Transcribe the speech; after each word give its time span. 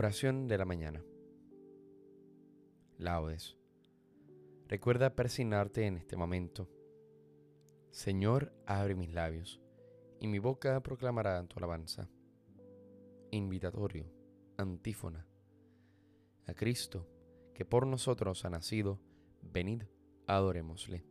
Oración 0.00 0.46
de 0.46 0.56
la 0.56 0.64
mañana. 0.64 1.02
Laudes. 2.98 3.56
Recuerda 4.68 5.16
persignarte 5.16 5.86
en 5.86 5.96
este 5.96 6.16
momento. 6.16 6.70
Señor, 7.90 8.52
abre 8.64 8.94
mis 8.94 9.12
labios, 9.12 9.60
y 10.20 10.28
mi 10.28 10.38
boca 10.38 10.80
proclamará 10.84 11.44
tu 11.48 11.58
alabanza. 11.58 12.08
Invitatorio, 13.32 14.08
antífona. 14.56 15.26
A 16.46 16.54
Cristo, 16.54 17.08
que 17.52 17.64
por 17.64 17.84
nosotros 17.84 18.44
ha 18.44 18.50
nacido, 18.50 19.00
venid, 19.42 19.82
adorémosle. 20.28 21.04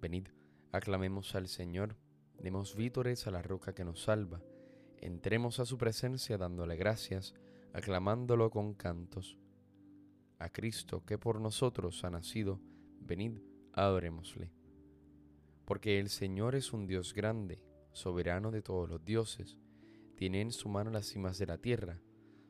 Venid, 0.00 0.28
aclamemos 0.70 1.34
al 1.34 1.48
Señor, 1.48 1.96
demos 2.38 2.76
vítores 2.76 3.26
a 3.26 3.32
la 3.32 3.42
roca 3.42 3.74
que 3.74 3.84
nos 3.84 4.04
salva 4.04 4.40
entremos 5.00 5.60
a 5.60 5.66
su 5.66 5.78
presencia 5.78 6.38
dándole 6.38 6.76
gracias, 6.76 7.34
aclamándolo 7.72 8.50
con 8.50 8.74
cantos. 8.74 9.38
A 10.38 10.50
Cristo 10.50 11.04
que 11.04 11.18
por 11.18 11.40
nosotros 11.40 12.04
ha 12.04 12.10
nacido, 12.10 12.60
venid, 13.00 13.38
adorémosle. 13.72 14.50
Porque 15.64 15.98
el 15.98 16.08
Señor 16.08 16.54
es 16.54 16.72
un 16.72 16.86
Dios 16.86 17.12
grande, 17.14 17.62
soberano 17.92 18.50
de 18.50 18.62
todos 18.62 18.88
los 18.88 19.04
dioses, 19.04 19.58
tiene 20.16 20.40
en 20.40 20.52
su 20.52 20.68
mano 20.68 20.90
las 20.90 21.06
cimas 21.06 21.38
de 21.38 21.46
la 21.46 21.58
tierra, 21.58 22.00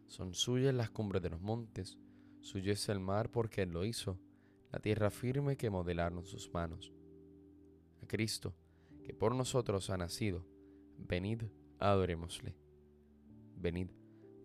son 0.07 0.35
suyas 0.35 0.75
las 0.75 0.91
cumbres 0.91 1.23
de 1.23 1.31
los 1.31 1.41
montes, 1.41 1.99
suyo 2.41 2.73
es 2.73 2.89
el 2.89 3.01
mar 3.01 3.31
porque 3.31 3.63
Él 3.63 3.71
lo 3.71 3.85
hizo, 3.85 4.19
la 4.73 4.79
tierra 4.79 5.11
firme 5.11 5.57
que 5.57 5.71
modelaron 5.71 6.25
sus 6.25 6.53
manos. 6.53 6.93
A 8.03 8.07
Cristo, 8.07 8.55
que 9.05 9.15
por 9.15 9.35
nosotros 9.35 9.91
ha 9.91 9.97
nacido, 9.97 10.47
venid, 10.97 11.43
adorémosle. 11.79 12.57
Venid, 13.57 13.89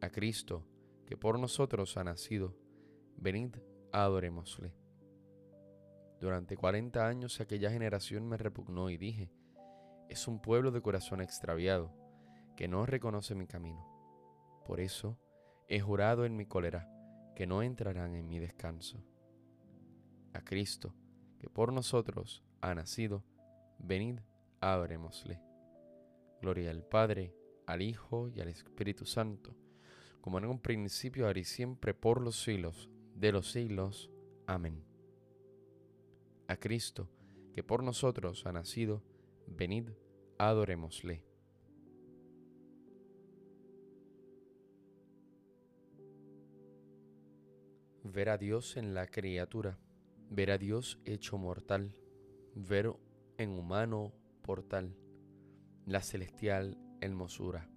A 0.00 0.10
Cristo, 0.10 0.66
que 1.06 1.16
por 1.16 1.38
nosotros 1.38 1.96
ha 1.96 2.04
nacido, 2.04 2.54
venid, 3.16 3.56
adorémosle. 3.92 4.74
Durante 6.20 6.56
cuarenta 6.56 7.06
años 7.06 7.40
aquella 7.40 7.70
generación 7.70 8.28
me 8.28 8.36
repugnó 8.36 8.90
y 8.90 8.96
dije, 8.96 9.30
es 10.08 10.28
un 10.28 10.40
pueblo 10.40 10.70
de 10.70 10.82
corazón 10.82 11.20
extraviado, 11.20 11.92
que 12.56 12.68
no 12.68 12.86
reconoce 12.86 13.34
mi 13.34 13.46
camino. 13.46 13.84
Por 14.64 14.80
eso 14.80 15.18
he 15.68 15.80
jurado 15.80 16.24
en 16.24 16.36
mi 16.36 16.46
cólera 16.46 16.90
que 17.34 17.46
no 17.46 17.62
entrarán 17.62 18.14
en 18.14 18.28
mi 18.28 18.38
descanso. 18.38 19.04
A 20.32 20.42
Cristo, 20.42 20.94
que 21.38 21.48
por 21.48 21.72
nosotros 21.72 22.44
ha 22.60 22.74
nacido, 22.74 23.24
venid, 23.78 24.20
abrémosle. 24.60 25.40
Gloria 26.40 26.70
al 26.70 26.82
Padre, 26.82 27.34
al 27.66 27.82
Hijo 27.82 28.28
y 28.28 28.40
al 28.40 28.48
Espíritu 28.48 29.04
Santo, 29.04 29.56
como 30.26 30.38
en 30.38 30.46
un 30.46 30.58
principio, 30.58 31.28
ahora 31.28 31.38
y 31.38 31.44
siempre, 31.44 31.94
por 31.94 32.20
los 32.20 32.42
siglos 32.42 32.90
de 33.14 33.30
los 33.30 33.52
siglos. 33.52 34.10
Amén. 34.44 34.82
A 36.48 36.56
Cristo, 36.56 37.08
que 37.54 37.62
por 37.62 37.84
nosotros 37.84 38.44
ha 38.44 38.50
nacido, 38.50 39.04
venid, 39.46 39.90
adorémosle. 40.36 41.22
Ver 48.02 48.28
a 48.28 48.36
Dios 48.36 48.76
en 48.76 48.94
la 48.94 49.06
criatura, 49.06 49.78
ver 50.28 50.50
a 50.50 50.58
Dios 50.58 50.98
hecho 51.04 51.38
mortal, 51.38 51.94
ver 52.56 52.92
en 53.38 53.50
humano 53.50 54.12
portal, 54.42 54.96
la 55.84 56.02
celestial 56.02 56.76
hermosura. 57.00 57.70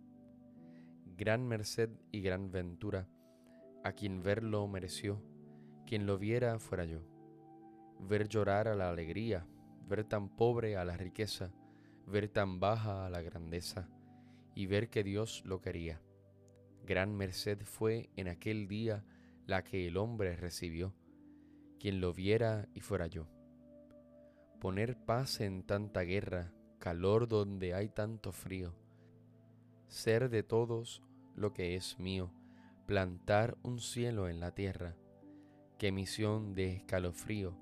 Gran 1.20 1.46
merced 1.46 1.90
y 2.14 2.22
gran 2.22 2.50
ventura, 2.50 3.10
a 3.84 3.92
quien 3.92 4.24
verlo 4.24 4.66
mereció, 4.70 5.22
quien 5.86 6.06
lo 6.06 6.18
viera 6.18 6.60
fuera 6.60 6.86
yo. 6.86 7.02
Ver 8.00 8.30
llorar 8.30 8.70
a 8.70 8.76
la 8.76 8.90
alegría, 8.90 9.46
ver 9.86 10.06
tan 10.06 10.30
pobre 10.30 10.78
a 10.78 10.86
la 10.86 10.96
riqueza, 10.96 11.52
ver 12.08 12.30
tan 12.30 12.62
baja 12.62 13.06
a 13.06 13.10
la 13.10 13.22
grandeza, 13.22 13.90
y 14.56 14.66
ver 14.68 14.90
que 14.90 15.04
Dios 15.04 15.44
lo 15.44 15.60
quería. 15.60 16.02
Gran 16.86 17.14
merced 17.14 17.66
fue 17.66 18.10
en 18.16 18.30
aquel 18.30 18.70
día 18.70 19.04
la 19.46 19.66
que 19.66 19.88
el 19.88 19.98
hombre 19.98 20.38
recibió, 20.38 20.96
quien 21.82 22.00
lo 22.00 22.14
viera 22.14 22.70
y 22.74 22.80
fuera 22.80 23.08
yo 23.08 23.28
poner 24.62 24.98
paz 24.98 25.40
en 25.40 25.64
tanta 25.64 26.02
guerra, 26.02 26.52
calor 26.80 27.30
donde 27.30 27.74
hay 27.74 27.88
tanto 27.88 28.34
frío, 28.34 28.74
ser 29.88 30.30
de 30.30 30.44
todos 30.44 31.02
lo 31.40 31.54
que 31.54 31.76
es 31.76 31.98
mío, 32.00 32.30
plantar 32.86 33.58
un 33.64 33.80
cielo 33.80 34.28
en 34.28 34.40
la 34.40 34.52
tierra, 34.52 34.96
qué 35.78 35.92
misión 35.92 36.54
de 36.54 36.74
escalofrío, 36.74 37.56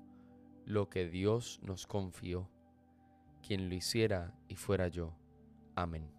lo 0.66 0.90
que 0.90 1.08
Dios 1.08 1.60
nos 1.62 1.86
confió, 1.86 2.50
quien 3.46 3.68
lo 3.68 3.74
hiciera 3.76 4.34
y 4.48 4.56
fuera 4.56 4.88
yo. 4.88 5.14
Amén. 5.76 6.10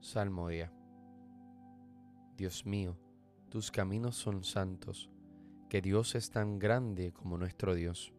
Salmodia. 0.00 0.72
Dios 2.38 2.64
mío, 2.64 2.96
tus 3.50 3.70
caminos 3.70 4.16
son 4.16 4.42
santos 4.42 5.10
que 5.68 5.82
Dios 5.82 6.14
es 6.14 6.30
tan 6.30 6.58
grande 6.58 7.12
como 7.12 7.36
nuestro 7.36 7.74
Dios. 7.74 8.14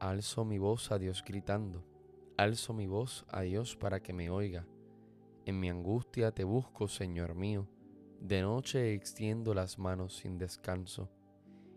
Alzo 0.00 0.44
mi 0.46 0.58
voz 0.58 0.90
a 0.90 0.98
Dios 0.98 1.22
gritando, 1.24 1.84
alzo 2.36 2.74
mi 2.74 2.86
voz 2.86 3.24
a 3.28 3.42
Dios 3.42 3.76
para 3.76 4.02
que 4.02 4.12
me 4.12 4.28
oiga. 4.28 4.66
En 5.46 5.58
mi 5.58 5.70
angustia 5.70 6.32
te 6.32 6.44
busco, 6.44 6.86
Señor 6.86 7.34
mío, 7.34 7.66
de 8.20 8.42
noche 8.42 8.92
extiendo 8.92 9.54
las 9.54 9.78
manos 9.78 10.16
sin 10.16 10.36
descanso, 10.36 11.10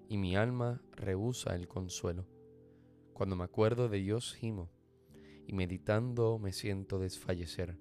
y 0.09 0.17
mi 0.17 0.35
alma 0.35 0.81
rehúsa 0.91 1.55
el 1.55 1.67
consuelo. 1.67 2.27
Cuando 3.13 3.35
me 3.35 3.43
acuerdo 3.43 3.87
de 3.87 3.99
Dios 3.99 4.33
gimo, 4.33 4.69
y 5.47 5.53
meditando 5.53 6.39
me 6.39 6.51
siento 6.51 6.99
desfallecer. 6.99 7.77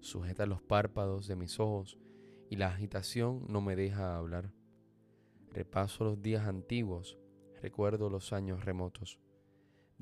Sujeta 0.00 0.46
los 0.46 0.60
párpados 0.60 1.26
de 1.28 1.36
mis 1.36 1.60
ojos, 1.60 1.98
y 2.50 2.56
la 2.56 2.68
agitación 2.68 3.46
no 3.48 3.60
me 3.60 3.76
deja 3.76 4.16
hablar. 4.16 4.52
Repaso 5.50 6.04
los 6.04 6.20
días 6.20 6.46
antiguos, 6.46 7.18
recuerdo 7.60 8.10
los 8.10 8.32
años 8.32 8.64
remotos. 8.64 9.20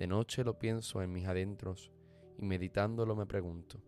De 0.00 0.06
noche 0.06 0.44
lo 0.44 0.58
pienso 0.58 1.02
en 1.02 1.12
mis 1.12 1.26
adentros 1.26 1.92
y 2.38 2.46
meditándolo 2.46 3.14
me 3.14 3.26
pregunto, 3.26 3.82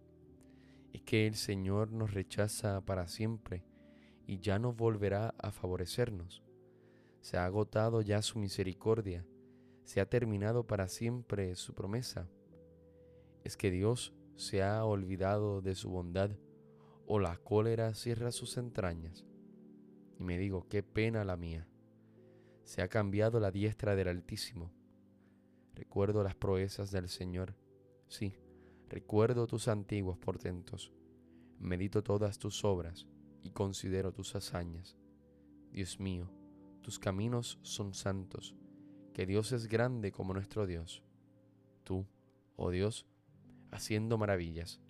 ¿es 0.92 1.00
que 1.00 1.26
el 1.26 1.36
Señor 1.36 1.90
nos 1.90 2.12
rechaza 2.12 2.82
para 2.82 3.08
siempre 3.08 3.64
y 4.26 4.38
ya 4.38 4.58
no 4.58 4.74
volverá 4.74 5.34
a 5.38 5.52
favorecernos? 5.52 6.42
¿Se 7.22 7.38
ha 7.38 7.46
agotado 7.46 8.02
ya 8.02 8.20
su 8.20 8.38
misericordia? 8.38 9.24
¿Se 9.84 10.02
ha 10.02 10.10
terminado 10.10 10.66
para 10.66 10.86
siempre 10.88 11.54
su 11.54 11.72
promesa? 11.72 12.28
¿Es 13.42 13.56
que 13.56 13.70
Dios 13.70 14.12
se 14.36 14.62
ha 14.62 14.84
olvidado 14.84 15.62
de 15.62 15.74
su 15.74 15.88
bondad 15.88 16.32
o 17.06 17.20
la 17.20 17.38
cólera 17.38 17.94
cierra 17.94 18.32
sus 18.32 18.58
entrañas? 18.58 19.24
y 20.18 20.24
me 20.24 20.36
digo, 20.36 20.68
qué 20.68 20.82
pena 20.82 21.24
la 21.24 21.38
mía. 21.38 21.66
Se 22.64 22.82
ha 22.82 22.88
cambiado 22.88 23.40
la 23.40 23.50
diestra 23.50 23.96
del 23.96 24.08
Altísimo. 24.08 24.81
Recuerdo 25.74 26.22
las 26.22 26.34
proezas 26.34 26.90
del 26.90 27.08
Señor. 27.08 27.54
Sí, 28.08 28.34
recuerdo 28.88 29.46
tus 29.46 29.68
antiguos 29.68 30.18
portentos. 30.18 30.92
Medito 31.58 32.02
todas 32.02 32.38
tus 32.38 32.64
obras 32.64 33.06
y 33.42 33.50
considero 33.50 34.12
tus 34.12 34.34
hazañas. 34.34 34.96
Dios 35.70 36.00
mío, 36.00 36.30
tus 36.82 36.98
caminos 36.98 37.58
son 37.62 37.94
santos, 37.94 38.54
que 39.14 39.26
Dios 39.26 39.52
es 39.52 39.66
grande 39.68 40.12
como 40.12 40.34
nuestro 40.34 40.66
Dios. 40.66 41.02
Tú, 41.84 42.06
oh 42.56 42.70
Dios, 42.70 43.06
haciendo 43.70 44.18
maravillas, 44.18 44.80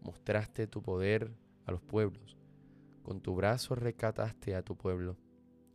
mostraste 0.00 0.66
tu 0.66 0.82
poder 0.82 1.34
a 1.64 1.70
los 1.70 1.82
pueblos 1.82 2.36
con 3.02 3.20
tu 3.20 3.34
brazo 3.34 3.74
recataste 3.74 4.54
a 4.54 4.62
tu 4.62 4.76
pueblo, 4.76 5.16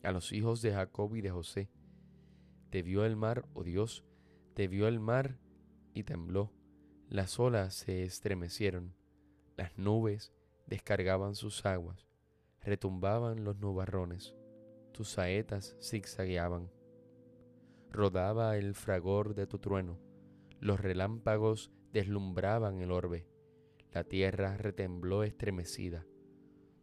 a 0.03 0.11
los 0.11 0.31
hijos 0.31 0.61
de 0.61 0.73
Jacob 0.73 1.15
y 1.15 1.21
de 1.21 1.29
José. 1.29 1.69
Te 2.69 2.81
vio 2.81 3.05
el 3.05 3.15
mar, 3.15 3.45
oh 3.53 3.63
Dios, 3.63 4.03
te 4.57 4.67
vio 4.67 4.87
el 4.87 4.99
mar 4.99 5.37
y 5.93 6.01
tembló, 6.01 6.51
Las 7.09 7.39
olas 7.39 7.75
se 7.75 8.01
estremecieron, 8.01 8.95
las 9.55 9.77
nubes 9.77 10.33
descargaban 10.65 11.35
sus 11.35 11.63
aguas, 11.67 12.07
retumbaban 12.61 13.43
los 13.43 13.59
nubarrones, 13.59 14.33
tus 14.93 15.09
saetas 15.09 15.77
zigzagueaban. 15.79 16.71
Rodaba 17.91 18.57
el 18.57 18.73
fragor 18.73 19.35
de 19.35 19.45
tu 19.45 19.59
trueno, 19.59 19.99
los 20.59 20.79
relámpagos 20.79 21.71
deslumbraban 21.93 22.81
el 22.81 22.89
orbe, 22.89 23.27
la 23.91 24.05
tierra 24.05 24.57
retembló 24.57 25.21
estremecida. 25.21 26.03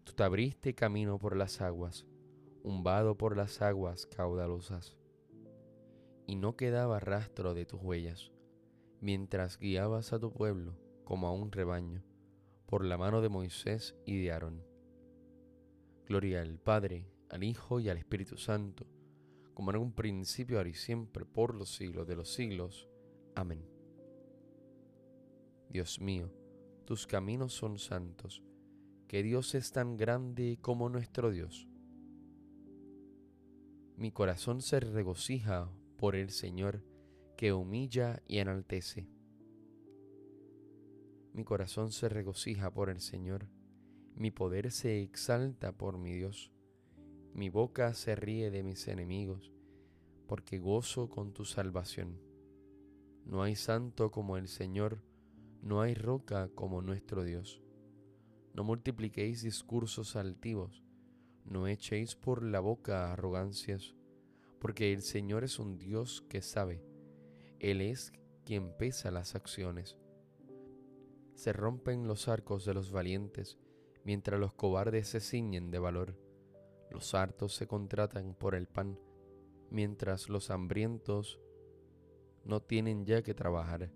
Tú 0.05 0.13
te 0.13 0.23
abriste 0.23 0.77
camino 0.77 1.19
por 1.19 1.35
las 1.37 1.61
aguas, 1.61 2.07
un 2.63 2.85
vado 2.85 3.17
por 3.19 3.37
las 3.37 3.63
aguas 3.63 4.07
caudalosas, 4.07 4.97
y 6.27 6.37
no 6.37 6.57
quedaba 6.57 7.01
rastro 7.01 7.55
de 7.55 7.67
tus 7.67 7.81
huellas 7.83 8.33
mientras 9.05 9.59
guiabas 9.59 10.15
a 10.15 10.19
tu 10.19 10.33
pueblo 10.33 10.79
como 11.05 11.27
a 11.27 11.33
un 11.33 11.53
rebaño, 11.53 12.03
por 12.65 12.87
la 12.87 12.97
mano 12.97 13.21
de 13.21 13.29
Moisés 13.29 13.95
y 14.07 14.19
de 14.23 14.33
Aarón. 14.33 14.65
Gloria 16.07 16.41
al 16.41 16.59
Padre, 16.59 17.07
al 17.29 17.45
Hijo 17.45 17.81
y 17.81 17.91
al 17.91 17.99
Espíritu 17.99 18.39
Santo, 18.39 18.87
como 19.53 19.71
en 19.71 19.77
un 19.77 19.93
principio, 19.93 20.57
ahora 20.57 20.71
y 20.71 20.75
siempre, 20.75 21.27
por 21.27 21.55
los 21.55 21.75
siglos 21.75 22.09
de 22.09 22.17
los 22.17 22.33
siglos. 22.33 22.89
Amén. 23.35 23.69
Dios 25.69 26.01
mío, 26.01 26.33
tus 26.87 27.07
caminos 27.07 27.53
son 27.53 27.79
santos, 27.79 28.43
que 29.07 29.23
Dios 29.23 29.55
es 29.55 29.71
tan 29.71 29.99
grande 29.99 30.59
como 30.63 30.89
nuestro 30.89 31.31
Dios. 31.31 31.69
Mi 33.99 34.11
corazón 34.11 34.63
se 34.63 34.81
regocija 34.81 35.71
por 36.05 36.17
el 36.17 36.29
Señor, 36.29 36.83
que 37.35 37.55
humilla 37.55 38.23
y 38.29 38.37
enaltece. 38.37 39.09
Mi 41.33 41.45
corazón 41.45 41.93
se 41.93 42.11
regocija 42.11 42.71
por 42.71 42.91
el 42.91 43.01
Señor, 43.01 43.49
mi 44.15 44.31
poder 44.31 44.71
se 44.71 45.01
exalta 45.01 45.73
por 45.73 45.97
mi 45.97 46.13
Dios. 46.13 46.53
Mi 47.33 47.49
boca 47.49 47.95
se 47.95 48.17
ríe 48.17 48.51
de 48.51 48.63
mis 48.63 48.87
enemigos, 48.87 49.51
porque 50.29 50.59
gozo 50.59 51.09
con 51.09 51.33
tu 51.33 51.47
salvación. 51.47 52.21
No 53.25 53.43
hay 53.43 53.57
santo 53.57 54.11
como 54.11 54.37
el 54.37 54.49
Señor, 54.49 55.03
no 55.63 55.81
hay 55.81 55.95
roca 55.95 56.51
como 56.55 56.83
nuestro 56.83 57.25
Dios. 57.25 57.63
No 58.53 58.63
multipliquéis 58.63 59.41
discursos 59.41 60.17
altivos, 60.17 60.85
no 61.47 61.67
echéis 61.67 62.15
por 62.15 62.43
la 62.43 62.61
boca 62.61 63.11
arrogancias, 63.11 63.95
porque 64.65 64.95
el 64.95 65.03
Señor 65.03 65.45
es 65.45 65.59
un 65.59 65.77
Dios 65.77 66.25
que 66.31 66.41
sabe 66.41 66.83
él 67.61 67.83
es 67.83 68.15
quien 68.47 68.75
pesa 68.79 69.11
las 69.11 69.35
acciones. 69.35 69.99
Se 71.35 71.53
rompen 71.53 72.09
los 72.09 72.29
arcos 72.29 72.65
de 72.65 72.73
los 72.73 72.91
valientes, 72.91 73.59
mientras 74.05 74.41
los 74.41 74.55
cobardes 74.55 75.09
se 75.09 75.21
ciñen 75.21 75.71
de 75.71 75.79
valor. 75.79 76.19
Los 76.91 77.13
hartos 77.13 77.55
se 77.55 77.67
contratan 77.67 78.35
por 78.35 78.55
el 78.55 78.67
pan, 78.67 78.99
mientras 79.71 80.31
los 80.31 80.51
hambrientos 80.51 81.39
no 82.43 82.63
tienen 82.63 83.05
ya 83.05 83.21
que 83.23 83.35
trabajar. 83.35 83.93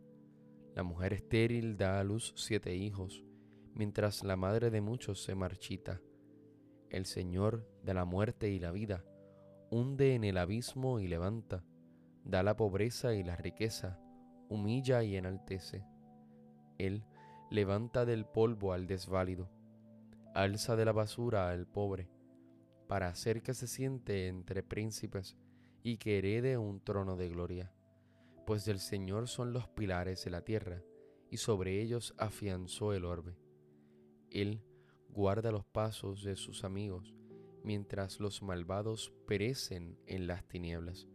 La 0.75 0.83
mujer 0.83 1.15
estéril 1.15 1.79
da 1.79 1.99
a 1.99 2.05
luz 2.05 2.35
siete 2.37 2.77
hijos, 2.77 3.25
mientras 3.73 4.23
la 4.23 4.37
madre 4.37 4.69
de 4.69 4.83
muchos 4.83 5.23
se 5.23 5.35
marchita. 5.35 6.03
El 6.91 7.07
Señor 7.07 7.67
de 7.83 7.95
la 7.95 8.05
muerte 8.05 8.51
y 8.51 8.59
la 8.59 8.71
vida 8.71 9.03
hunde 9.71 10.15
en 10.15 10.25
el 10.25 10.39
abismo 10.39 11.01
y 11.01 11.09
levanta 11.09 11.65
da 12.29 12.43
la 12.43 12.57
pobreza 12.57 13.15
y 13.15 13.25
la 13.25 13.37
riqueza, 13.37 13.99
humilla 14.51 15.03
y 15.03 15.17
enaltece. 15.17 15.87
Él 16.77 17.07
levanta 17.51 18.05
del 18.05 18.27
polvo 18.27 18.75
al 18.75 18.87
desválido, 18.87 19.51
alza 20.35 20.77
de 20.77 20.85
la 20.85 20.93
basura 20.93 21.49
al 21.49 21.67
pobre, 21.67 22.11
para 22.87 23.09
hacer 23.09 23.43
que 23.43 23.55
se 23.55 23.67
siente 23.67 24.29
entre 24.29 24.63
príncipes 24.63 25.39
y 25.83 25.97
que 25.97 26.19
herede 26.19 26.59
un 26.59 26.85
trono 26.85 27.17
de 27.17 27.31
gloria. 27.31 27.73
Pues 28.47 28.67
del 28.67 28.79
Señor 28.79 29.29
son 29.29 29.55
los 29.55 29.67
pilares 29.69 30.23
de 30.25 30.31
la 30.31 30.43
tierra, 30.43 30.83
y 31.31 31.39
sobre 31.39 31.81
ellos 31.81 32.15
afianzó 32.19 32.93
el 32.93 33.07
orbe. 33.07 33.39
Él 34.31 34.63
guarda 35.09 35.51
los 35.51 35.65
pasos 35.65 36.23
de 36.25 36.37
sus 36.37 36.63
amigos, 36.63 37.15
mientras 37.69 38.19
los 38.19 38.43
malvados 38.43 39.13
perecen 39.27 39.99
en 40.07 40.27
las 40.27 40.49
tinieblas 40.49 41.07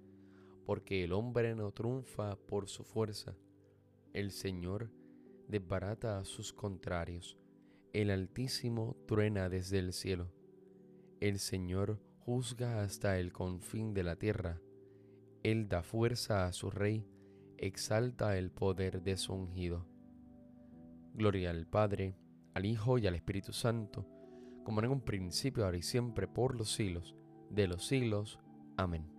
porque 0.65 1.03
el 1.03 1.13
hombre 1.13 1.55
no 1.55 1.71
triunfa 1.71 2.37
por 2.47 2.67
su 2.69 2.83
fuerza. 2.83 3.35
El 4.13 4.31
Señor 4.31 4.91
desbarata 5.47 6.19
a 6.19 6.25
sus 6.25 6.53
contrarios. 6.53 7.37
El 7.91 8.09
Altísimo 8.09 8.95
truena 9.07 9.49
desde 9.49 9.79
el 9.79 9.93
cielo. 9.93 10.31
El 11.19 11.39
Señor 11.39 11.99
juzga 12.19 12.81
hasta 12.81 13.19
el 13.19 13.33
confín 13.33 13.93
de 13.93 14.03
la 14.03 14.15
tierra. 14.15 14.61
Él 15.43 15.67
da 15.67 15.83
fuerza 15.83 16.45
a 16.45 16.53
su 16.53 16.69
rey, 16.69 17.05
exalta 17.57 18.37
el 18.37 18.51
poder 18.51 19.01
de 19.01 19.17
su 19.17 19.33
ungido. 19.33 19.85
Gloria 21.13 21.51
al 21.51 21.67
Padre, 21.67 22.15
al 22.53 22.65
Hijo 22.65 22.97
y 22.97 23.07
al 23.07 23.15
Espíritu 23.15 23.51
Santo, 23.51 24.07
como 24.63 24.81
en 24.81 24.89
un 24.89 25.01
principio, 25.01 25.65
ahora 25.65 25.77
y 25.77 25.83
siempre, 25.83 26.27
por 26.27 26.55
los 26.55 26.71
siglos 26.73 27.15
de 27.49 27.67
los 27.67 27.85
siglos. 27.85 28.39
Amén 28.77 29.13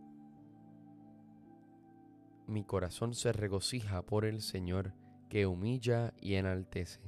mi 2.46 2.64
corazón 2.64 3.14
se 3.14 3.32
regocija 3.32 4.02
por 4.02 4.24
el 4.24 4.40
Señor 4.40 4.92
que 5.28 5.46
humilla 5.46 6.12
y 6.20 6.34
enaltece. 6.34 7.00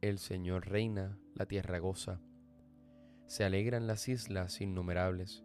El 0.00 0.18
Señor 0.18 0.68
reina, 0.68 1.18
la 1.34 1.46
tierra 1.46 1.78
goza. 1.78 2.20
Se 3.26 3.44
alegran 3.44 3.86
las 3.86 4.08
islas 4.08 4.60
innumerables, 4.60 5.44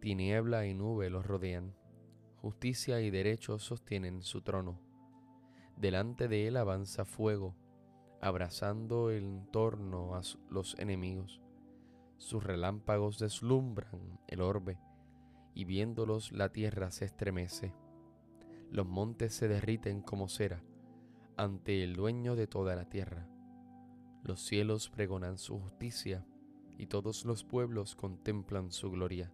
tiniebla 0.00 0.66
y 0.66 0.74
nube 0.74 1.10
los 1.10 1.24
rodean, 1.24 1.74
justicia 2.36 3.00
y 3.00 3.10
derecho 3.10 3.58
sostienen 3.58 4.22
su 4.22 4.42
trono. 4.42 4.80
Delante 5.76 6.28
de 6.28 6.48
él 6.48 6.56
avanza 6.56 7.04
fuego, 7.04 7.56
abrazando 8.20 9.10
el 9.10 9.24
entorno 9.24 10.14
a 10.14 10.22
los 10.50 10.78
enemigos. 10.78 11.40
Sus 12.16 12.42
relámpagos 12.42 13.18
deslumbran 13.18 14.18
el 14.26 14.40
orbe 14.40 14.78
y 15.54 15.64
viéndolos 15.64 16.32
la 16.32 16.50
tierra 16.50 16.90
se 16.90 17.04
estremece. 17.04 17.74
Los 18.70 18.86
montes 18.86 19.34
se 19.34 19.48
derriten 19.48 20.02
como 20.02 20.28
cera 20.28 20.62
ante 21.36 21.84
el 21.84 21.94
dueño 21.94 22.34
de 22.34 22.48
toda 22.48 22.74
la 22.74 22.88
tierra. 22.88 23.28
Los 24.24 24.40
cielos 24.40 24.90
pregonan 24.90 25.38
su 25.38 25.58
justicia 25.60 26.26
y 26.76 26.86
todos 26.86 27.24
los 27.24 27.44
pueblos 27.44 27.94
contemplan 27.94 28.72
su 28.72 28.90
gloria. 28.90 29.32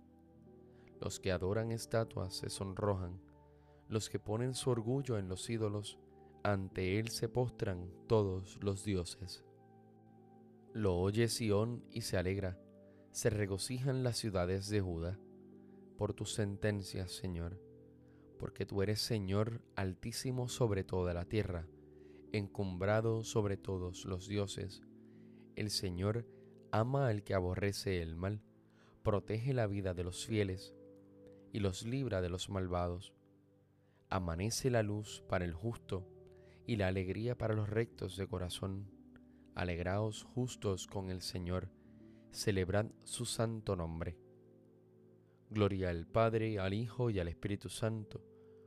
Los 1.00 1.18
que 1.18 1.32
adoran 1.32 1.72
estatuas 1.72 2.34
se 2.34 2.50
sonrojan, 2.50 3.20
los 3.88 4.08
que 4.10 4.18
ponen 4.18 4.54
su 4.54 4.70
orgullo 4.70 5.18
en 5.18 5.28
los 5.28 5.48
ídolos, 5.48 5.98
ante 6.44 6.98
él 6.98 7.08
se 7.08 7.30
postran 7.30 7.90
todos 8.06 8.62
los 8.62 8.84
dioses. 8.84 9.42
Lo 10.74 10.94
oye 10.98 11.28
Sión 11.28 11.82
y 11.90 12.02
se 12.02 12.18
alegra, 12.18 12.60
se 13.12 13.30
regocijan 13.30 14.04
las 14.04 14.18
ciudades 14.18 14.68
de 14.68 14.82
Judá 14.82 15.18
por 15.96 16.12
tus 16.12 16.34
sentencias, 16.34 17.12
Señor, 17.12 17.58
porque 18.38 18.66
tú 18.66 18.82
eres 18.82 19.00
Señor 19.00 19.62
altísimo 19.74 20.48
sobre 20.48 20.84
toda 20.84 21.14
la 21.14 21.24
tierra, 21.24 21.66
encumbrado 22.32 23.24
sobre 23.24 23.56
todos 23.56 24.04
los 24.04 24.28
dioses. 24.28 24.82
El 25.56 25.70
Señor 25.70 26.26
ama 26.72 27.08
al 27.08 27.24
que 27.24 27.32
aborrece 27.32 28.02
el 28.02 28.16
mal, 28.16 28.42
protege 29.02 29.54
la 29.54 29.66
vida 29.66 29.94
de 29.94 30.04
los 30.04 30.26
fieles 30.26 30.74
y 31.52 31.60
los 31.60 31.86
libra 31.86 32.20
de 32.20 32.28
los 32.28 32.50
malvados. 32.50 33.14
Amanece 34.10 34.68
la 34.68 34.82
luz 34.82 35.24
para 35.26 35.46
el 35.46 35.54
justo 35.54 36.10
y 36.66 36.76
la 36.76 36.88
alegría 36.88 37.36
para 37.36 37.54
los 37.54 37.68
rectos 37.68 38.16
de 38.16 38.26
corazón. 38.26 38.90
Alegraos 39.54 40.24
justos 40.24 40.86
con 40.86 41.10
el 41.10 41.20
Señor, 41.20 41.68
celebrad 42.32 42.86
su 43.04 43.24
santo 43.24 43.76
nombre. 43.76 44.18
Gloria 45.50 45.90
al 45.90 46.06
Padre, 46.06 46.58
al 46.58 46.74
Hijo 46.74 47.10
y 47.10 47.20
al 47.20 47.28
Espíritu 47.28 47.68
Santo, 47.68 48.20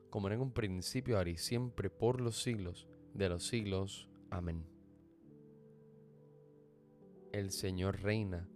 como 0.10 0.30
en 0.30 0.40
un 0.40 0.52
principio, 0.52 1.18
ahora 1.18 1.32
y 1.32 1.38
siempre, 1.38 1.90
por 1.90 2.22
los 2.22 2.42
siglos 2.42 2.88
de 3.14 3.30
los 3.30 3.46
siglos. 3.46 4.08
Amén. 4.30 4.66
El 7.34 7.52
Señor 7.52 8.02
reina, 8.02 8.48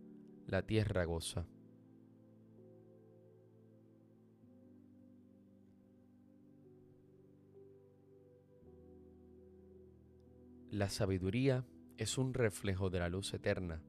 la 0.48 0.65
tierra 0.65 1.03
goza. 1.03 1.45
La 10.71 10.87
sabiduría 10.87 11.65
es 11.97 12.17
un 12.17 12.33
reflejo 12.33 12.89
de 12.89 12.99
la 12.99 13.09
luz 13.09 13.33
eterna, 13.33 13.83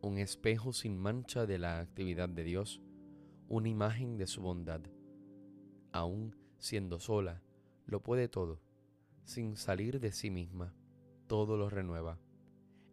un 0.00 0.18
espejo 0.18 0.72
sin 0.72 0.96
mancha 0.96 1.44
de 1.44 1.58
la 1.58 1.80
actividad 1.80 2.28
de 2.28 2.44
Dios 2.44 2.80
una 3.48 3.68
imagen 3.68 4.16
de 4.16 4.28
su 4.28 4.40
bondad. 4.40 4.80
Aún 5.90 6.36
siendo 6.56 7.00
sola, 7.00 7.42
lo 7.84 8.00
puede 8.04 8.28
todo, 8.28 8.62
sin 9.24 9.56
salir 9.56 9.98
de 9.98 10.12
sí 10.12 10.30
misma, 10.30 10.72
todo 11.26 11.56
lo 11.56 11.68
renueva. 11.68 12.20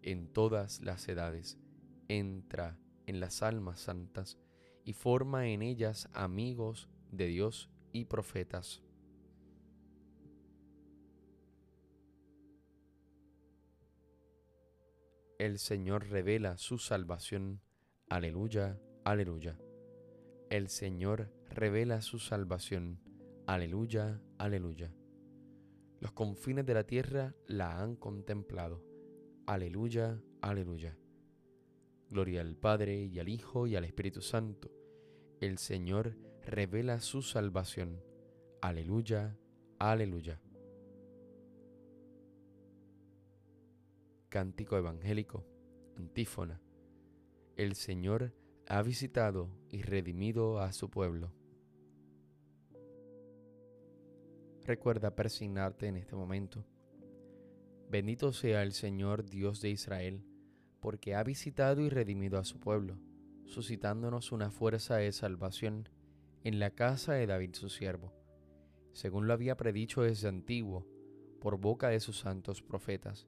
En 0.02 0.34
todas 0.34 0.82
las 0.82 1.08
edades, 1.08 1.60
entra 2.08 2.80
en 3.06 3.20
las 3.20 3.44
almas 3.44 3.82
santas 3.82 4.40
y 4.84 4.94
forma 4.94 5.48
en 5.48 5.62
ellas 5.62 6.10
amigos 6.14 6.90
de 7.12 7.28
Dios 7.28 7.70
y 7.94 8.06
profetas. 8.06 8.82
El 15.42 15.58
Señor 15.58 16.08
revela 16.08 16.56
su 16.60 16.78
salvación. 16.78 17.62
Aleluya, 18.10 18.80
aleluya. 19.04 19.58
El 20.52 20.70
Señor 20.70 21.34
revela 21.50 22.04
su 22.04 22.20
salvación. 22.20 23.00
Aleluya, 23.48 24.22
aleluya. 24.38 24.94
Los 26.00 26.12
confines 26.12 26.68
de 26.68 26.76
la 26.76 26.84
tierra 26.84 27.34
la 27.48 27.82
han 27.82 27.96
contemplado. 27.96 28.86
Aleluya, 29.48 30.22
aleluya. 30.42 30.96
Gloria 32.12 32.42
al 32.42 32.56
Padre 32.56 33.06
y 33.06 33.18
al 33.18 33.28
Hijo 33.28 33.66
y 33.66 33.76
al 33.76 33.86
Espíritu 33.86 34.22
Santo. 34.22 34.72
El 35.40 35.58
Señor 35.58 36.20
revela 36.46 37.00
su 37.00 37.24
salvación. 37.24 38.00
Aleluya, 38.62 39.40
aleluya. 39.80 40.40
Cántico 44.32 44.78
evangélico, 44.78 45.46
antífona. 45.98 46.62
El 47.58 47.76
Señor 47.76 48.34
ha 48.66 48.82
visitado 48.82 49.50
y 49.70 49.82
redimido 49.82 50.62
a 50.62 50.72
su 50.72 50.90
pueblo. 50.90 51.34
Recuerda 54.64 55.18
persignarte 55.18 55.88
en 55.88 55.98
este 55.98 56.16
momento. 56.16 56.64
Bendito 57.90 58.32
sea 58.32 58.64
el 58.64 58.72
Señor 58.72 59.26
Dios 59.26 59.60
de 59.60 59.72
Israel, 59.72 60.24
porque 60.80 61.14
ha 61.14 61.24
visitado 61.26 61.82
y 61.82 61.90
redimido 61.90 62.40
a 62.40 62.46
su 62.46 62.58
pueblo, 62.58 62.98
suscitándonos 63.44 64.32
una 64.32 64.50
fuerza 64.50 64.96
de 64.96 65.12
salvación 65.12 65.90
en 66.46 66.58
la 66.60 66.70
casa 66.70 67.12
de 67.12 67.28
David 67.28 67.54
su 67.56 67.68
siervo, 67.68 68.14
según 68.94 69.28
lo 69.28 69.34
había 69.34 69.58
predicho 69.58 70.04
desde 70.04 70.30
antiguo, 70.30 70.88
por 71.42 71.58
boca 71.58 71.90
de 71.90 72.00
sus 72.00 72.18
santos 72.18 72.62
profetas 72.62 73.28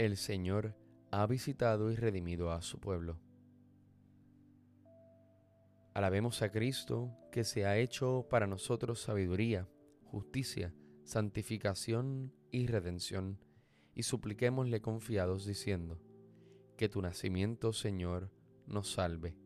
El 0.00 0.16
Señor 0.16 0.74
ha 1.10 1.26
visitado 1.26 1.92
y 1.92 1.94
redimido 1.94 2.52
a 2.52 2.62
su 2.62 2.80
pueblo. 2.80 3.18
Alabemos 5.92 6.40
a 6.40 6.50
Cristo 6.50 7.14
que 7.30 7.44
se 7.44 7.66
ha 7.66 7.76
hecho 7.76 8.26
para 8.30 8.46
nosotros 8.46 9.02
sabiduría, 9.02 9.68
justicia, 10.04 10.72
santificación 11.04 12.32
y 12.50 12.66
redención, 12.66 13.40
y 13.94 14.04
supliquémosle 14.04 14.80
confiados 14.80 15.44
diciendo, 15.44 16.00
que 16.78 16.88
tu 16.88 17.02
nacimiento, 17.02 17.74
Señor, 17.74 18.30
nos 18.66 18.90
salve. 18.92 19.36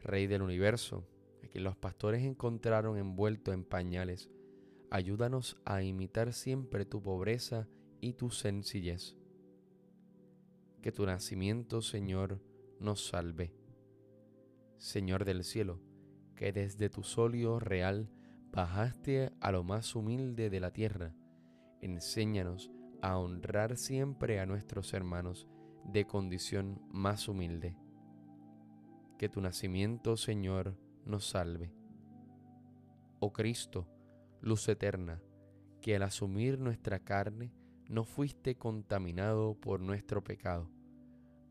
Rey 0.00 0.26
del 0.26 0.42
universo, 0.42 1.06
a 1.44 1.46
quien 1.46 1.62
los 1.62 1.76
pastores 1.76 2.24
encontraron 2.24 2.98
envuelto 2.98 3.52
en 3.52 3.62
pañales, 3.62 4.28
ayúdanos 4.90 5.56
a 5.64 5.84
imitar 5.84 6.32
siempre 6.32 6.84
tu 6.84 7.00
pobreza 7.00 7.68
y 8.04 8.12
tu 8.12 8.28
sencillez. 8.28 9.16
Que 10.82 10.92
tu 10.92 11.06
nacimiento, 11.06 11.80
Señor, 11.80 12.42
nos 12.78 13.06
salve. 13.06 13.54
Señor 14.76 15.24
del 15.24 15.42
cielo, 15.42 15.80
que 16.36 16.52
desde 16.52 16.90
tu 16.90 17.02
solio 17.02 17.58
real 17.58 18.10
bajaste 18.52 19.32
a 19.40 19.50
lo 19.52 19.64
más 19.64 19.96
humilde 19.96 20.50
de 20.50 20.60
la 20.60 20.70
tierra, 20.70 21.14
enséñanos 21.80 22.70
a 23.00 23.18
honrar 23.18 23.78
siempre 23.78 24.38
a 24.38 24.44
nuestros 24.44 24.92
hermanos 24.92 25.48
de 25.84 26.06
condición 26.06 26.82
más 26.90 27.26
humilde. 27.26 27.78
Que 29.16 29.30
tu 29.30 29.40
nacimiento, 29.40 30.18
Señor, 30.18 30.76
nos 31.06 31.26
salve. 31.26 31.72
Oh 33.18 33.32
Cristo, 33.32 33.88
luz 34.42 34.68
eterna, 34.68 35.22
que 35.80 35.96
al 35.96 36.02
asumir 36.02 36.58
nuestra 36.58 36.98
carne, 36.98 37.50
no 37.88 38.04
fuiste 38.04 38.56
contaminado 38.56 39.54
por 39.54 39.80
nuestro 39.80 40.24
pecado. 40.24 40.68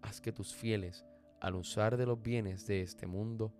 Haz 0.01 0.19
que 0.19 0.31
tus 0.31 0.53
fieles, 0.53 1.05
al 1.39 1.55
usar 1.55 1.97
de 1.97 2.05
los 2.05 2.21
bienes 2.21 2.65
de 2.65 2.81
este 2.81 3.07
mundo, 3.07 3.53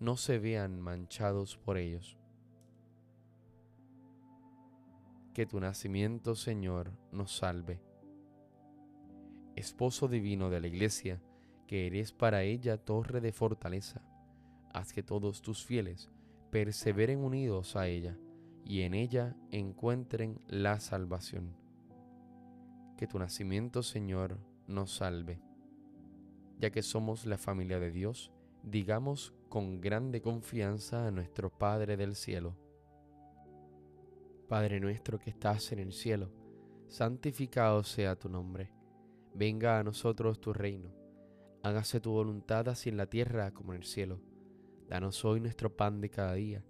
no 0.00 0.16
se 0.16 0.38
vean 0.38 0.80
manchados 0.80 1.56
por 1.56 1.78
ellos. 1.78 2.18
Que 5.32 5.46
tu 5.46 5.60
nacimiento, 5.60 6.34
Señor, 6.34 6.92
nos 7.12 7.36
salve. 7.36 7.80
Esposo 9.54 10.08
divino 10.08 10.50
de 10.50 10.60
la 10.60 10.66
Iglesia, 10.66 11.22
que 11.66 11.86
eres 11.86 12.12
para 12.12 12.42
ella 12.42 12.76
torre 12.76 13.20
de 13.20 13.32
fortaleza, 13.32 14.02
haz 14.72 14.92
que 14.92 15.02
todos 15.02 15.42
tus 15.42 15.64
fieles 15.64 16.10
perseveren 16.50 17.20
unidos 17.20 17.76
a 17.76 17.88
ella 17.88 18.16
y 18.64 18.82
en 18.82 18.94
ella 18.94 19.36
encuentren 19.50 20.40
la 20.46 20.80
salvación 20.80 21.65
que 22.96 23.06
tu 23.06 23.18
nacimiento, 23.18 23.82
Señor, 23.82 24.38
nos 24.66 24.96
salve. 24.96 25.40
Ya 26.58 26.70
que 26.70 26.82
somos 26.82 27.26
la 27.26 27.36
familia 27.36 27.78
de 27.78 27.92
Dios, 27.92 28.32
digamos 28.62 29.34
con 29.48 29.80
grande 29.80 30.20
confianza 30.20 31.06
a 31.06 31.10
nuestro 31.10 31.50
Padre 31.50 31.96
del 31.96 32.16
cielo. 32.16 32.56
Padre 34.48 34.80
nuestro 34.80 35.18
que 35.18 35.30
estás 35.30 35.72
en 35.72 35.78
el 35.78 35.92
cielo, 35.92 36.32
santificado 36.88 37.82
sea 37.84 38.16
tu 38.16 38.28
nombre. 38.28 38.72
Venga 39.34 39.78
a 39.78 39.84
nosotros 39.84 40.40
tu 40.40 40.52
reino. 40.52 40.90
Hágase 41.62 42.00
tu 42.00 42.12
voluntad 42.12 42.68
así 42.68 42.88
en 42.88 42.96
la 42.96 43.06
tierra 43.06 43.50
como 43.52 43.72
en 43.72 43.80
el 43.80 43.84
cielo. 43.84 44.20
Danos 44.88 45.24
hoy 45.24 45.40
nuestro 45.40 45.76
pan 45.76 46.00
de 46.00 46.10
cada 46.10 46.34
día. 46.34 46.64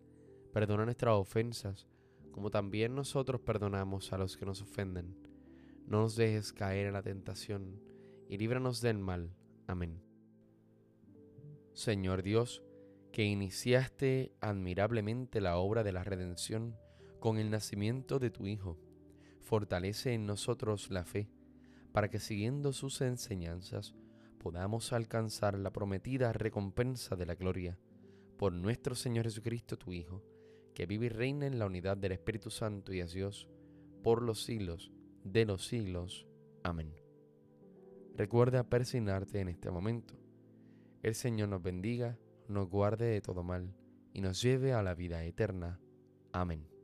Perdona 0.53 0.87
nuestras 0.87 1.15
ofensas, 1.15 1.87
como 2.33 2.51
también 2.51 2.95
nosotros 2.95 3.41
perdonamos 3.43 4.13
a 4.13 4.19
los 4.19 4.37
que 4.37 4.47
nos 4.47 4.63
ofenden 4.63 5.26
no 5.87 6.01
nos 6.01 6.17
dejes 6.17 6.53
caer 6.53 6.89
en 6.89 6.95
la 6.95 7.03
tentación, 7.03 7.81
y 8.29 8.39
líbranos 8.39 8.81
del 8.81 8.99
mal. 8.99 9.31
Amén. 9.69 10.03
Señor 11.75 12.23
Dios, 12.25 12.65
que 13.13 13.25
iniciaste 13.25 14.33
admirablemente 14.41 15.41
la 15.41 15.59
obra 15.59 15.85
de 15.85 15.93
la 15.93 16.03
redención 16.03 16.77
con 17.21 17.39
el 17.39 17.51
nacimiento 17.51 18.19
de 18.19 18.31
tu 18.31 18.47
Hijo, 18.47 18.79
fortalece 19.41 20.13
en 20.13 20.27
nosotros 20.27 20.91
la 20.91 21.05
fe, 21.05 21.31
para 21.93 22.09
que 22.09 22.19
siguiendo 22.19 22.73
sus 22.73 23.01
enseñanzas 23.01 23.95
podamos 24.39 24.93
alcanzar 24.93 25.57
la 25.57 25.73
prometida 25.73 26.33
recompensa 26.33 27.15
de 27.15 27.27
la 27.27 27.37
gloria, 27.37 27.79
por 28.37 28.53
nuestro 28.53 28.95
Señor 28.95 29.25
Jesucristo, 29.25 29.79
tu 29.79 29.93
Hijo, 29.93 30.25
que 30.75 30.87
vive 30.87 31.07
y 31.07 31.11
reina 31.11 31.47
en 31.47 31.59
la 31.59 31.67
unidad 31.67 31.97
del 31.97 32.13
Espíritu 32.13 32.51
Santo 32.51 32.93
y 32.93 33.01
es 33.01 33.13
Dios, 33.13 33.49
por 34.03 34.23
los 34.23 34.43
siglos 34.43 34.93
de 35.33 35.45
los 35.45 35.67
siglos. 35.67 36.27
Amén. 36.63 36.93
Recuerda 38.17 38.65
persignarte 38.65 39.41
en 39.41 39.49
este 39.49 39.71
momento. 39.71 40.15
El 41.03 41.15
Señor 41.15 41.49
nos 41.49 41.63
bendiga, 41.63 42.19
nos 42.49 42.69
guarde 42.69 43.07
de 43.07 43.21
todo 43.21 43.43
mal 43.43 43.75
y 44.13 44.21
nos 44.21 44.41
lleve 44.41 44.73
a 44.73 44.83
la 44.83 44.95
vida 44.95 45.23
eterna. 45.25 45.81
Amén. 46.33 46.76